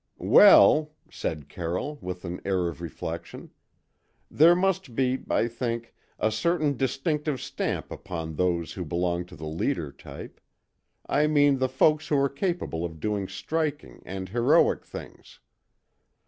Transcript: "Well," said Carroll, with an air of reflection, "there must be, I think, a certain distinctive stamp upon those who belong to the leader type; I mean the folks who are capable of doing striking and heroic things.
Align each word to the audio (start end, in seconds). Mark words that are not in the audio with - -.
"Well," 0.17 0.95
said 1.11 1.47
Carroll, 1.47 1.99
with 2.01 2.25
an 2.25 2.41
air 2.43 2.67
of 2.69 2.81
reflection, 2.81 3.51
"there 4.31 4.55
must 4.55 4.95
be, 4.95 5.19
I 5.29 5.47
think, 5.47 5.93
a 6.17 6.31
certain 6.31 6.75
distinctive 6.75 7.39
stamp 7.39 7.91
upon 7.91 8.33
those 8.33 8.73
who 8.73 8.83
belong 8.83 9.25
to 9.27 9.35
the 9.35 9.45
leader 9.45 9.91
type; 9.91 10.41
I 11.07 11.27
mean 11.27 11.59
the 11.59 11.69
folks 11.69 12.07
who 12.07 12.17
are 12.17 12.29
capable 12.29 12.83
of 12.83 12.99
doing 12.99 13.27
striking 13.27 14.01
and 14.03 14.29
heroic 14.29 14.83
things. 14.87 15.39